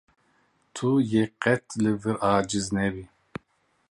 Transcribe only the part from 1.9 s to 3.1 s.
vir aciz nebî.